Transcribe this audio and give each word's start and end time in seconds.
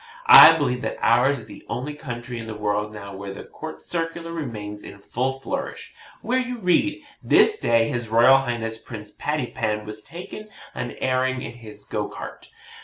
I 0.25 0.53
believe 0.53 0.81
that 0.81 0.97
ours 0.99 1.41
is 1.41 1.45
the 1.45 1.63
only 1.69 1.93
country 1.93 2.39
in 2.39 2.47
the 2.47 2.55
world 2.57 2.91
now 2.91 3.15
where 3.15 3.31
the 3.31 3.43
COURT 3.43 3.83
CIRCULAR 3.83 4.31
remains 4.33 4.81
in 4.81 4.97
full 4.97 5.39
flourish 5.39 5.93
where 6.23 6.39
you 6.39 6.57
read, 6.57 7.03
'This 7.21 7.59
day 7.59 7.87
his 7.87 8.09
Royal 8.09 8.37
Highness 8.37 8.79
Prince 8.79 9.11
Pattypan 9.15 9.85
was 9.85 10.01
taken 10.01 10.49
an 10.73 10.93
airing 10.93 11.43
in 11.43 11.51
his 11.53 11.83
go 11.83 12.07
cart.' 12.07 12.49